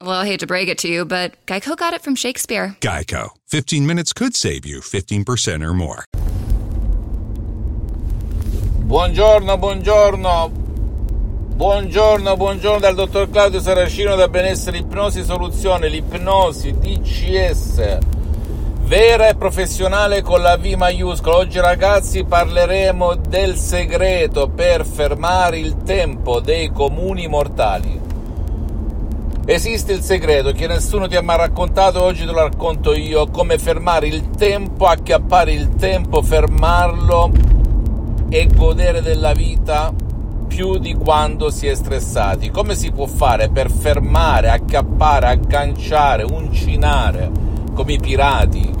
Well, 0.00 0.12
I 0.12 0.26
hate 0.26 0.38
to 0.40 0.46
break 0.46 0.68
it 0.68 0.78
to 0.78 0.88
you, 0.88 1.04
but 1.04 1.34
Geico 1.46 1.76
got 1.76 1.92
it 1.92 2.02
from 2.02 2.14
Shakespeare. 2.14 2.76
Geico. 2.80 3.30
15 3.48 3.84
minutes 3.84 4.12
could 4.12 4.36
save 4.36 4.64
you 4.64 4.78
15% 4.80 5.60
or 5.64 5.74
more. 5.74 6.04
Buongiorno, 8.86 9.58
buongiorno. 9.58 10.52
Buongiorno, 11.56 12.36
buongiorno 12.36 12.78
dal 12.78 12.94
dottor 12.94 13.28
Claudio 13.28 13.60
Saracino 13.60 14.14
da 14.14 14.28
Benessere 14.28 14.78
Ipnosi 14.78 15.24
Soluzione, 15.24 15.88
l'ipnosi 15.88 16.72
DCS 16.78 17.98
vera 18.88 19.28
e 19.28 19.34
professionale 19.34 20.22
con 20.22 20.40
la 20.40 20.56
V 20.56 20.64
maiuscola. 20.64 21.38
Oggi 21.38 21.60
ragazzi 21.60 22.24
parleremo 22.24 23.16
del 23.16 23.56
segreto 23.56 24.48
per 24.48 24.86
fermare 24.86 25.58
il 25.58 25.82
tempo 25.82 26.40
dei 26.40 26.72
comuni 26.72 27.26
mortali. 27.26 28.07
Esiste 29.50 29.94
il 29.94 30.02
segreto 30.02 30.52
che 30.52 30.66
nessuno 30.66 31.08
ti 31.08 31.16
ha 31.16 31.22
mai 31.22 31.38
raccontato, 31.38 32.02
oggi 32.02 32.26
te 32.26 32.32
lo 32.32 32.42
racconto 32.42 32.92
io, 32.92 33.28
come 33.28 33.56
fermare 33.56 34.06
il 34.06 34.28
tempo, 34.28 34.84
acchiappare 34.84 35.54
il 35.54 35.70
tempo, 35.70 36.20
fermarlo 36.20 37.30
e 38.28 38.46
godere 38.54 39.00
della 39.00 39.32
vita 39.32 39.90
più 40.46 40.76
di 40.76 40.92
quando 40.92 41.48
si 41.48 41.66
è 41.66 41.74
stressati. 41.74 42.50
Come 42.50 42.74
si 42.74 42.92
può 42.92 43.06
fare 43.06 43.48
per 43.48 43.70
fermare, 43.70 44.50
acchiappare, 44.50 45.28
agganciare, 45.28 46.24
uncinare 46.24 47.30
come 47.72 47.94
i 47.94 47.98
pirati 47.98 48.77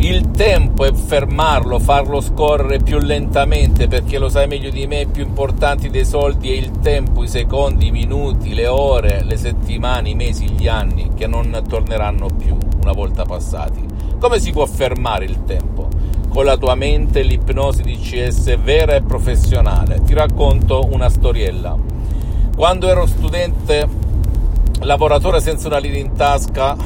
il 0.00 0.30
tempo 0.30 0.86
e 0.86 0.94
fermarlo, 0.94 1.78
farlo 1.78 2.22
scorrere 2.22 2.78
più 2.78 2.98
lentamente, 2.98 3.86
perché 3.86 4.18
lo 4.18 4.30
sai 4.30 4.46
meglio 4.46 4.70
di 4.70 4.86
me, 4.86 5.06
più 5.06 5.22
importanti 5.22 5.90
dei 5.90 6.06
soldi 6.06 6.50
è 6.50 6.56
il 6.56 6.70
tempo, 6.80 7.22
i 7.22 7.28
secondi, 7.28 7.88
i 7.88 7.90
minuti, 7.90 8.54
le 8.54 8.66
ore, 8.66 9.22
le 9.22 9.36
settimane, 9.36 10.08
i 10.08 10.14
mesi, 10.14 10.48
gli 10.48 10.66
anni, 10.66 11.10
che 11.14 11.26
non 11.26 11.62
torneranno 11.68 12.28
più 12.28 12.56
una 12.82 12.92
volta 12.92 13.24
passati. 13.24 13.84
Come 14.18 14.40
si 14.40 14.52
può 14.52 14.64
fermare 14.64 15.26
il 15.26 15.44
tempo? 15.44 15.88
Con 16.30 16.46
la 16.46 16.56
tua 16.56 16.74
mente 16.74 17.22
l'ipnosi 17.22 17.82
di 17.82 17.98
CS 17.98 18.56
vera 18.58 18.94
e 18.94 19.02
professionale. 19.02 20.00
Ti 20.02 20.14
racconto 20.14 20.88
una 20.90 21.10
storiella. 21.10 21.76
Quando 22.56 22.88
ero 22.88 23.04
studente, 23.04 23.86
lavoratore 24.80 25.40
senza 25.40 25.66
una 25.66 25.78
linea 25.78 26.00
in 26.00 26.14
tasca, 26.14 26.76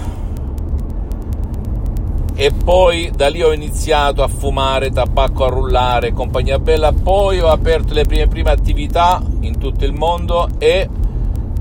e 2.36 2.50
poi 2.50 3.12
da 3.14 3.28
lì 3.28 3.42
ho 3.42 3.52
iniziato 3.52 4.22
a 4.22 4.28
fumare 4.28 4.90
tabacco 4.90 5.44
a 5.44 5.48
rullare 5.48 6.12
compagnia 6.12 6.58
bella. 6.58 6.92
Poi 6.92 7.38
ho 7.40 7.48
aperto 7.48 7.94
le 7.94 8.04
prime 8.04 8.26
prime 8.26 8.50
attività 8.50 9.22
in 9.40 9.58
tutto 9.58 9.84
il 9.84 9.92
mondo 9.92 10.48
e 10.58 10.88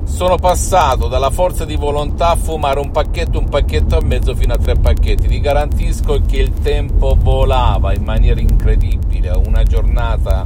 sono 0.06 0.36
passato 0.38 1.08
dalla 1.08 1.30
forza 1.30 1.64
di 1.64 1.76
volontà 1.76 2.30
a 2.30 2.36
fumare 2.36 2.80
un 2.80 2.92
pacchetto 2.92 3.40
un 3.40 3.50
pacchetto 3.50 4.00
e 4.00 4.04
mezzo 4.04 4.36
fino 4.36 4.54
a 4.54 4.58
tre 4.58 4.76
pacchetti. 4.76 5.28
Ti 5.28 5.40
garantisco 5.40 6.22
che 6.26 6.38
il 6.38 6.54
tempo 6.54 7.16
volava 7.20 7.94
in 7.94 8.04
maniera 8.04 8.40
incredibile. 8.40 9.30
Una 9.30 9.64
giornata 9.64 10.46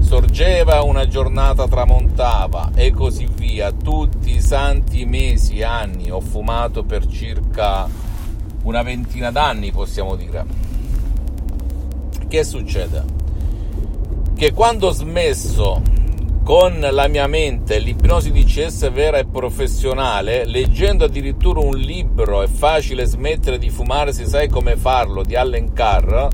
sorgeva 0.00 0.82
una 0.82 1.06
giornata 1.06 1.68
tramontava 1.68 2.70
e 2.74 2.90
così 2.90 3.28
via. 3.32 3.70
Tutti 3.70 4.34
i 4.34 4.40
santi 4.40 5.04
mesi 5.04 5.62
anni 5.62 6.10
ho 6.10 6.20
fumato 6.20 6.82
per 6.82 7.06
circa 7.06 8.10
una 8.62 8.82
ventina 8.82 9.30
d'anni, 9.30 9.70
possiamo 9.70 10.14
dire. 10.16 10.44
Che 12.28 12.44
succede? 12.44 13.04
Che 14.34 14.52
quando 14.52 14.88
ho 14.88 14.92
smesso 14.92 15.82
con 16.42 16.80
la 16.80 17.06
mia 17.06 17.26
mente 17.28 17.78
l'ipnosi 17.78 18.32
DCS 18.32 18.90
vera 18.90 19.18
e 19.18 19.26
professionale, 19.26 20.44
leggendo 20.44 21.04
addirittura 21.04 21.60
un 21.60 21.76
libro 21.76 22.42
È 22.42 22.48
facile 22.48 23.04
smettere 23.04 23.58
di 23.58 23.70
fumare 23.70 24.12
se 24.12 24.26
sai 24.26 24.48
come 24.48 24.76
farlo 24.76 25.22
di 25.22 25.36
Allen 25.36 25.72
Carr, 25.72 26.28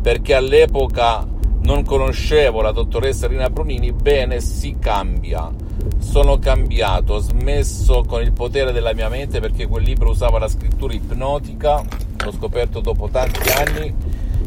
perché 0.00 0.34
all'epoca 0.34 1.24
non 1.62 1.84
conoscevo 1.84 2.60
la 2.60 2.72
dottoressa 2.72 3.28
Rina 3.28 3.50
Brunini, 3.50 3.92
bene, 3.92 4.40
si 4.40 4.76
cambia 4.80 5.50
sono 5.98 6.38
cambiato, 6.38 7.14
ho 7.14 7.18
smesso 7.18 8.04
con 8.06 8.22
il 8.22 8.32
potere 8.32 8.72
della 8.72 8.94
mia 8.94 9.08
mente 9.08 9.40
perché 9.40 9.66
quel 9.66 9.84
libro 9.84 10.10
usava 10.10 10.38
la 10.38 10.48
scrittura 10.48 10.92
ipnotica, 10.92 11.82
l'ho 12.24 12.32
scoperto 12.32 12.80
dopo 12.80 13.08
tanti 13.08 13.48
anni. 13.50 13.94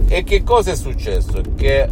E 0.08 0.24
che 0.24 0.44
cosa 0.44 0.72
è 0.72 0.76
successo? 0.76 1.42
Che 1.56 1.90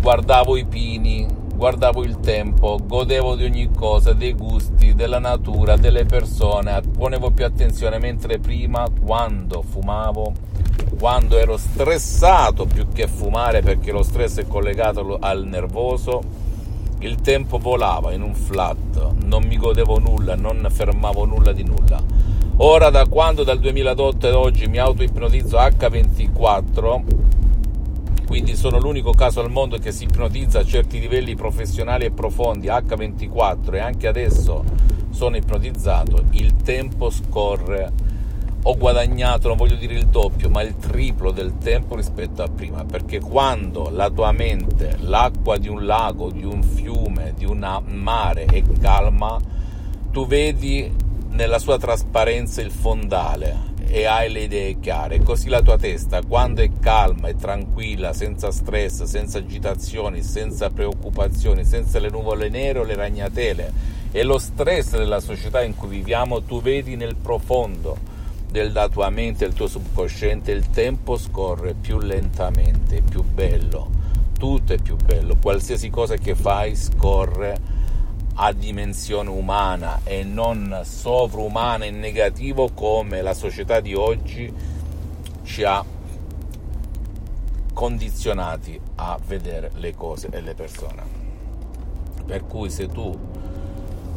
guardavo 0.00 0.56
i 0.56 0.64
pini, 0.64 1.26
guardavo 1.54 2.02
il 2.02 2.20
tempo, 2.20 2.78
godevo 2.84 3.36
di 3.36 3.44
ogni 3.44 3.70
cosa, 3.72 4.12
dei 4.12 4.32
gusti, 4.32 4.94
della 4.94 5.18
natura, 5.18 5.76
delle 5.76 6.04
persone, 6.04 6.80
ponevo 6.80 7.30
più 7.30 7.44
attenzione 7.44 7.98
mentre 7.98 8.38
prima 8.38 8.88
quando 9.04 9.62
fumavo, 9.62 10.32
quando 10.98 11.38
ero 11.38 11.56
stressato 11.56 12.64
più 12.66 12.88
che 12.92 13.06
fumare 13.06 13.62
perché 13.62 13.92
lo 13.92 14.02
stress 14.02 14.38
è 14.38 14.46
collegato 14.46 15.18
al 15.20 15.44
nervoso, 15.46 16.22
il 17.02 17.20
tempo 17.20 17.58
volava 17.58 18.12
in 18.12 18.22
un 18.22 18.34
flat, 18.34 19.14
non 19.24 19.42
mi 19.44 19.56
godevo 19.56 19.98
nulla, 19.98 20.36
non 20.36 20.66
fermavo 20.70 21.24
nulla 21.24 21.52
di 21.52 21.64
nulla. 21.64 22.00
Ora, 22.58 22.90
da 22.90 23.06
quando 23.06 23.42
dal 23.42 23.58
2008 23.58 24.26
ad 24.28 24.34
oggi 24.34 24.66
mi 24.66 24.78
auto-ipnotizzo 24.78 25.56
H24, 25.56 27.02
quindi 28.26 28.54
sono 28.54 28.78
l'unico 28.78 29.12
caso 29.12 29.40
al 29.40 29.50
mondo 29.50 29.78
che 29.78 29.90
si 29.90 30.04
ipnotizza 30.04 30.60
a 30.60 30.64
certi 30.64 31.00
livelli 31.00 31.34
professionali 31.34 32.04
e 32.04 32.12
profondi, 32.12 32.68
H24, 32.68 33.74
e 33.74 33.78
anche 33.80 34.06
adesso 34.06 34.62
sono 35.10 35.36
ipnotizzato, 35.36 36.22
il 36.30 36.54
tempo 36.56 37.10
scorre 37.10 38.10
ho 38.64 38.76
guadagnato, 38.76 39.48
non 39.48 39.56
voglio 39.56 39.74
dire 39.74 39.94
il 39.94 40.06
doppio, 40.06 40.48
ma 40.48 40.62
il 40.62 40.76
triplo 40.76 41.32
del 41.32 41.58
tempo 41.58 41.96
rispetto 41.96 42.42
a 42.42 42.48
prima, 42.48 42.84
perché 42.84 43.18
quando 43.18 43.88
la 43.90 44.08
tua 44.08 44.30
mente, 44.30 44.96
l'acqua 45.00 45.58
di 45.58 45.68
un 45.68 45.84
lago, 45.84 46.30
di 46.30 46.44
un 46.44 46.62
fiume, 46.62 47.34
di 47.36 47.44
un 47.44 47.82
mare 47.86 48.44
è 48.44 48.62
calma, 48.80 49.36
tu 50.12 50.26
vedi 50.28 50.90
nella 51.30 51.58
sua 51.58 51.76
trasparenza 51.76 52.60
il 52.60 52.70
fondale 52.70 53.70
e 53.88 54.04
hai 54.04 54.30
le 54.30 54.42
idee 54.42 54.78
chiare. 54.78 55.20
Così 55.22 55.48
la 55.48 55.60
tua 55.60 55.76
testa, 55.76 56.22
quando 56.22 56.62
è 56.62 56.70
calma 56.78 57.28
e 57.28 57.34
tranquilla, 57.34 58.12
senza 58.12 58.52
stress, 58.52 59.02
senza 59.04 59.38
agitazioni, 59.38 60.22
senza 60.22 60.70
preoccupazioni, 60.70 61.64
senza 61.64 61.98
le 61.98 62.10
nuvole 62.10 62.48
nere 62.48 62.78
o 62.78 62.84
le 62.84 62.94
ragnatele 62.94 63.72
e 64.12 64.22
lo 64.22 64.38
stress 64.38 64.92
della 64.92 65.20
società 65.20 65.62
in 65.62 65.74
cui 65.74 65.88
viviamo, 65.88 66.42
tu 66.42 66.62
vedi 66.62 66.94
nel 66.94 67.16
profondo 67.16 68.10
della 68.52 68.88
tua 68.88 69.08
mente, 69.08 69.46
del 69.46 69.54
tuo 69.54 69.66
subconsciente, 69.66 70.52
il 70.52 70.68
tempo 70.68 71.16
scorre 71.16 71.72
più 71.72 71.98
lentamente, 71.98 73.00
più 73.00 73.24
bello, 73.24 73.90
tutto 74.38 74.74
è 74.74 74.78
più 74.78 74.94
bello, 74.94 75.36
qualsiasi 75.40 75.88
cosa 75.88 76.16
che 76.16 76.34
fai 76.34 76.76
scorre 76.76 77.80
a 78.34 78.52
dimensione 78.52 79.30
umana 79.30 80.00
e 80.04 80.22
non 80.22 80.82
sovrumana 80.84 81.86
e 81.86 81.90
negativo 81.90 82.70
come 82.74 83.22
la 83.22 83.34
società 83.34 83.80
di 83.80 83.94
oggi 83.94 84.52
ci 85.42 85.64
ha 85.64 85.82
condizionati 87.72 88.78
a 88.96 89.18
vedere 89.26 89.70
le 89.76 89.94
cose 89.94 90.28
e 90.30 90.40
le 90.42 90.54
persone. 90.54 91.02
Per 92.26 92.46
cui 92.46 92.68
se 92.68 92.86
tu 92.86 93.18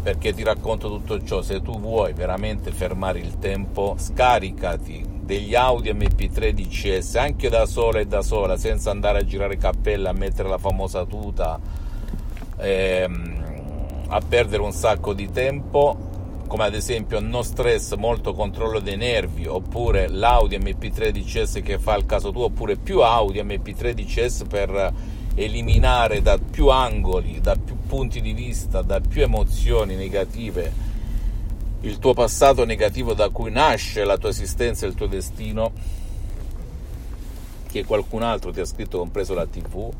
perché 0.05 0.35
ti 0.35 0.43
racconto 0.43 0.87
tutto 0.87 1.23
ciò. 1.23 1.41
Se 1.41 1.63
tu 1.63 1.79
vuoi 1.79 2.13
veramente 2.13 2.69
fermare 2.69 3.17
il 3.17 3.39
tempo, 3.39 3.95
scaricati 3.97 5.03
degli 5.23 5.55
Audi 5.55 5.91
MP3 5.91 6.51
DCS 6.51 7.15
anche 7.15 7.49
da 7.49 7.65
sola 7.65 8.01
e 8.01 8.05
da 8.05 8.21
sola, 8.21 8.55
senza 8.55 8.91
andare 8.91 9.17
a 9.17 9.25
girare 9.25 9.57
cappella, 9.57 10.11
a 10.11 10.13
mettere 10.13 10.47
la 10.47 10.59
famosa 10.59 11.05
tuta, 11.05 11.59
ehm, 12.57 14.03
a 14.09 14.21
perdere 14.21 14.61
un 14.61 14.73
sacco 14.73 15.11
di 15.11 15.31
tempo 15.31 15.97
come 16.47 16.65
ad 16.65 16.73
esempio 16.73 17.19
no 17.19 17.41
stress, 17.41 17.95
molto 17.95 18.33
controllo 18.33 18.79
dei 18.79 18.97
nervi, 18.97 19.45
oppure 19.45 20.07
l'Audi 20.07 20.57
MP3 20.57 21.09
DCS 21.09 21.61
che 21.63 21.79
fa 21.79 21.95
il 21.95 22.05
caso 22.05 22.31
tuo, 22.31 22.45
oppure 22.45 22.75
più 22.75 23.01
Audi 23.01 23.41
MP3 23.41 23.91
DCS 23.91 24.43
per 24.47 24.93
eliminare 25.35 26.21
da 26.21 26.37
più 26.37 26.69
angoli, 26.69 27.41
da 27.41 27.55
più 27.55 27.75
punti 27.87 28.21
di 28.21 28.33
vista, 28.33 28.81
da 28.81 28.99
più 29.01 29.21
emozioni 29.21 29.95
negative 29.95 30.93
il 31.81 31.99
tuo 31.99 32.13
passato 32.13 32.65
negativo 32.65 33.13
da 33.13 33.29
cui 33.29 33.51
nasce 33.51 34.03
la 34.03 34.17
tua 34.17 34.29
esistenza 34.29 34.85
e 34.85 34.89
il 34.89 34.95
tuo 34.95 35.05
destino, 35.05 35.71
che 37.67 37.85
qualcun 37.85 38.23
altro 38.23 38.51
ti 38.51 38.59
ha 38.59 38.65
scritto 38.65 38.97
compreso 38.97 39.33
la 39.35 39.45
tv 39.45 39.91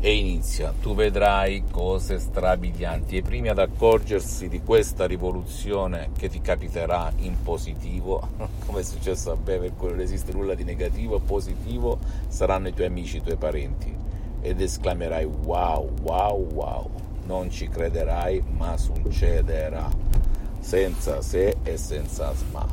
e 0.00 0.14
inizia. 0.14 0.74
Tu 0.80 0.94
vedrai 0.94 1.64
cose 1.70 2.18
strabilianti. 2.18 3.16
I 3.16 3.22
primi 3.22 3.48
ad 3.48 3.58
accorgersi 3.58 4.48
di 4.48 4.62
questa 4.62 5.06
rivoluzione 5.06 6.10
che 6.16 6.28
ti 6.28 6.40
capiterà 6.40 7.12
in 7.18 7.42
positivo, 7.42 8.28
come 8.66 8.80
è 8.80 8.84
successo 8.84 9.32
a 9.32 9.36
me, 9.36 9.58
per 9.58 9.72
cui 9.76 9.90
non 9.90 10.00
esiste 10.00 10.32
nulla 10.32 10.54
di 10.54 10.64
negativo, 10.64 11.18
positivo, 11.18 11.98
saranno 12.28 12.68
i 12.68 12.74
tuoi 12.74 12.86
amici, 12.86 13.16
i 13.16 13.22
tuoi 13.22 13.36
parenti. 13.36 13.94
Ed 14.42 14.60
esclamerai 14.60 15.24
wow, 15.24 15.90
wow, 16.02 16.52
wow. 16.52 16.90
Non 17.26 17.50
ci 17.50 17.68
crederai, 17.68 18.42
ma 18.56 18.76
succederà. 18.76 19.88
Senza 20.60 21.20
se 21.22 21.56
e 21.62 21.76
senza 21.76 22.32
ma. 22.52 22.66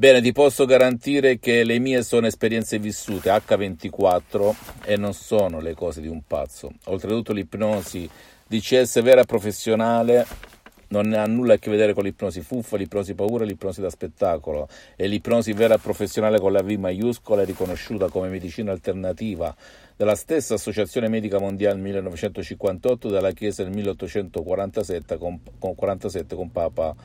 Bene, 0.02 0.20
ti 0.20 0.32
posso 0.32 0.66
garantire 0.66 1.38
che 1.38 1.64
le 1.64 1.78
mie 1.78 2.02
sono 2.02 2.26
esperienze 2.26 2.80
vissute 2.80 3.30
H24 3.30 4.56
e 4.84 4.98
non 4.98 5.14
sono 5.14 5.60
le 5.60 5.76
cose 5.76 6.02
di 6.02 6.08
un 6.08 6.24
pazzo. 6.26 6.72
Oltretutto 6.86 7.34
l'ipnosi 7.34 8.10
DCS 8.48 9.04
vera 9.04 9.22
e 9.22 9.26
professionale 9.26 10.26
non 10.88 11.14
ha 11.14 11.28
nulla 11.28 11.54
a 11.54 11.58
che 11.58 11.70
vedere 11.70 11.94
con 11.94 12.04
l'ipnosi 12.04 12.42
fuffa, 12.42 12.78
l'ipnosi 12.78 13.14
paura, 13.14 13.46
l'ipnosi 13.46 13.80
da 13.80 13.92
spettacolo 13.92 14.68
e 14.96 15.06
l'ipnosi 15.06 15.54
vera 15.54 15.78
professionale 15.78 16.40
con 16.40 16.52
la 16.52 16.64
V 16.64 16.72
maiuscola 16.72 17.44
è 17.44 17.46
riconosciuta 17.46 18.10
come 18.10 18.28
medicina 18.28 18.72
alternativa 18.72 19.56
dalla 19.96 20.16
stessa 20.16 20.56
Associazione 20.56 21.10
Medica 21.10 21.38
Mondiale 21.38 21.76
nel 21.76 21.84
1958 21.84 23.08
e 23.08 23.12
dalla 23.12 23.32
Chiesa 23.34 23.62
nel 23.62 23.74
1847 23.74 25.18
con, 25.20 25.40
con, 25.60 25.76
47, 25.76 26.34
con 26.34 26.52
Papa 26.52 26.96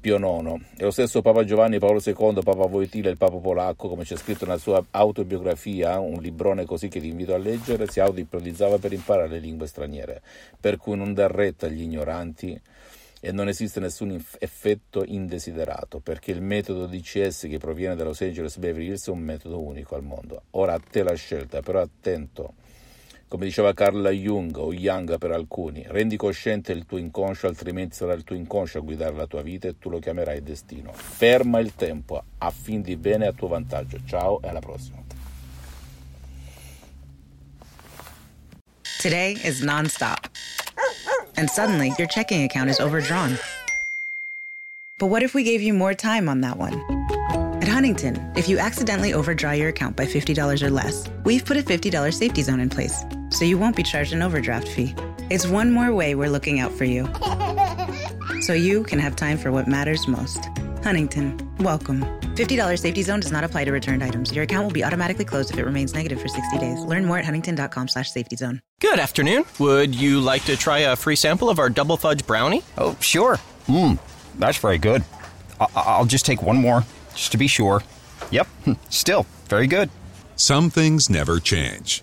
Pio 0.00 0.16
IX. 0.16 0.60
E 0.76 0.84
lo 0.84 0.90
stesso 0.90 1.22
Papa 1.22 1.44
Giovanni 1.44 1.78
Paolo 1.78 2.00
II, 2.04 2.42
Papa 2.42 2.64
Wojtyla, 2.64 3.10
il 3.10 3.16
Papa 3.16 3.36
polacco, 3.36 3.88
come 3.88 4.04
c'è 4.04 4.16
scritto 4.16 4.46
nella 4.46 4.58
sua 4.58 4.84
autobiografia, 4.90 5.98
un 5.98 6.20
librone 6.20 6.64
così 6.64 6.88
che 6.88 7.00
ti 7.00 7.08
invito 7.08 7.34
a 7.34 7.38
leggere, 7.38 7.86
si 7.86 8.00
autoipnotizzava 8.00 8.78
per 8.78 8.92
imparare 8.92 9.28
le 9.28 9.38
lingue 9.38 9.66
straniere, 9.66 10.22
per 10.58 10.78
cui 10.78 10.96
non 10.96 11.12
dar 11.12 11.30
retta 11.30 11.66
agli 11.66 11.82
ignoranti 11.82 12.60
e 13.22 13.32
non 13.32 13.48
esiste 13.48 13.80
nessun 13.80 14.18
effetto 14.38 15.04
indesiderato, 15.04 16.00
perché 16.00 16.30
il 16.30 16.40
metodo 16.40 16.86
DCS 16.86 17.46
che 17.48 17.58
proviene 17.58 17.94
da 17.94 18.04
Los 18.04 18.22
Angeles 18.22 18.56
Beverly 18.56 18.86
Hills 18.86 19.08
è 19.08 19.10
un 19.10 19.18
metodo 19.20 19.60
unico 19.60 19.94
al 19.94 20.02
mondo. 20.02 20.44
Ora 20.52 20.72
a 20.72 20.80
te 20.80 21.02
la 21.02 21.14
scelta, 21.14 21.60
però 21.60 21.80
attento 21.80 22.54
come 23.30 23.44
diceva 23.44 23.72
Carl 23.74 24.08
Jung 24.08 24.56
o 24.56 24.72
Young 24.72 25.16
per 25.16 25.30
alcuni, 25.30 25.84
rendi 25.86 26.16
cosciente 26.16 26.72
il 26.72 26.84
tuo 26.84 26.98
inconscio, 26.98 27.46
altrimenti 27.46 27.94
sarà 27.94 28.12
il 28.12 28.24
tuo 28.24 28.34
inconscio 28.34 28.78
a 28.78 28.80
guidare 28.80 29.14
la 29.14 29.28
tua 29.28 29.40
vita 29.40 29.68
e 29.68 29.78
tu 29.78 29.88
lo 29.88 30.00
chiamerai 30.00 30.42
destino. 30.42 30.90
Ferma 30.92 31.60
il 31.60 31.76
tempo, 31.76 32.24
affindi 32.38 32.96
bene 32.96 33.28
a 33.28 33.32
tuo 33.32 33.46
vantaggio. 33.46 33.98
Ciao 34.04 34.42
e 34.42 34.48
alla 34.48 34.58
prossima. 34.58 35.00
Today 39.00 39.38
is 39.44 39.62
non-stop. 39.62 40.28
And 41.36 41.48
suddenly 41.48 41.92
your 41.98 42.08
checking 42.08 42.42
account 42.42 42.68
is 42.68 42.80
overdrawn. 42.80 43.38
But 44.98 45.08
what 45.08 45.22
if 45.22 45.34
we 45.34 45.44
gave 45.44 45.62
you 45.62 45.72
more 45.72 45.94
time 45.94 46.28
on 46.28 46.40
that 46.40 46.56
one? 46.56 46.82
At 47.62 47.68
Huntington, 47.68 48.16
if 48.34 48.48
you 48.48 48.58
accidentally 48.58 49.14
overdraw 49.14 49.52
your 49.52 49.68
account 49.68 49.94
by 49.94 50.06
$50 50.06 50.62
or 50.64 50.70
less, 50.70 51.08
we've 51.24 51.44
put 51.44 51.56
a 51.56 51.62
$50 51.62 52.12
safety 52.12 52.42
zone 52.42 52.58
in 52.58 52.68
place 52.68 53.04
so 53.40 53.46
you 53.46 53.56
won't 53.56 53.74
be 53.74 53.82
charged 53.82 54.12
an 54.12 54.20
overdraft 54.20 54.68
fee. 54.68 54.94
It's 55.30 55.46
one 55.46 55.72
more 55.72 55.94
way 55.94 56.14
we're 56.14 56.28
looking 56.28 56.60
out 56.60 56.72
for 56.72 56.84
you. 56.84 57.08
So 58.40 58.54
you 58.54 58.84
can 58.84 58.98
have 58.98 59.16
time 59.16 59.36
for 59.36 59.52
what 59.52 59.68
matters 59.68 60.08
most. 60.08 60.46
Huntington, 60.82 61.38
welcome. 61.58 62.00
$50 62.36 62.78
safety 62.78 63.02
zone 63.02 63.20
does 63.20 63.30
not 63.30 63.44
apply 63.44 63.64
to 63.64 63.70
returned 63.70 64.02
items. 64.02 64.34
Your 64.34 64.44
account 64.44 64.64
will 64.64 64.72
be 64.72 64.82
automatically 64.82 65.26
closed 65.26 65.50
if 65.52 65.58
it 65.58 65.64
remains 65.64 65.94
negative 65.94 66.20
for 66.20 66.26
60 66.26 66.58
days. 66.58 66.80
Learn 66.80 67.04
more 67.04 67.18
at 67.18 67.24
huntington.com 67.26 67.88
slash 67.88 68.10
safety 68.10 68.36
zone. 68.36 68.60
Good 68.80 68.98
afternoon. 68.98 69.44
Would 69.58 69.94
you 69.94 70.20
like 70.20 70.44
to 70.44 70.56
try 70.56 70.78
a 70.78 70.96
free 70.96 71.16
sample 71.16 71.50
of 71.50 71.58
our 71.58 71.68
double 71.68 71.98
fudge 71.98 72.26
brownie? 72.26 72.62
Oh, 72.78 72.96
sure. 73.00 73.36
Mmm, 73.66 73.98
that's 74.38 74.58
very 74.58 74.78
good. 74.78 75.04
I- 75.60 75.66
I'll 75.76 76.06
just 76.06 76.24
take 76.24 76.40
one 76.42 76.56
more, 76.56 76.84
just 77.14 77.32
to 77.32 77.38
be 77.38 77.46
sure. 77.46 77.82
Yep, 78.30 78.48
still 78.88 79.26
very 79.48 79.66
good. 79.66 79.90
Some 80.36 80.70
things 80.70 81.10
never 81.10 81.40
change 81.40 82.02